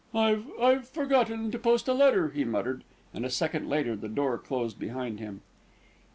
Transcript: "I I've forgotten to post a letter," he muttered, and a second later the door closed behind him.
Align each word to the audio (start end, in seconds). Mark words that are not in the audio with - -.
"I 0.15 0.41
I've 0.59 0.89
forgotten 0.89 1.51
to 1.51 1.59
post 1.59 1.87
a 1.87 1.93
letter," 1.93 2.29
he 2.29 2.43
muttered, 2.43 2.83
and 3.13 3.23
a 3.23 3.29
second 3.29 3.69
later 3.69 3.95
the 3.95 4.09
door 4.09 4.39
closed 4.39 4.79
behind 4.79 5.19
him. 5.19 5.43